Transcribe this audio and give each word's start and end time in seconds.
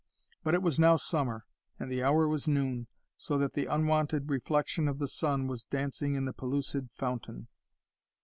But 0.43 0.55
it 0.55 0.63
was 0.63 0.79
now 0.79 0.95
summer, 0.95 1.45
and 1.77 1.91
the 1.91 2.01
hour 2.01 2.27
was 2.27 2.47
noon, 2.47 2.87
so 3.17 3.37
that 3.37 3.53
the 3.53 3.67
unwonted 3.67 4.31
reflection 4.31 4.87
of 4.87 4.97
the 4.97 5.07
sun 5.07 5.45
was 5.45 5.65
dancing 5.65 6.15
in 6.15 6.25
the 6.25 6.33
pellucid 6.33 6.89
fountain. 6.95 7.45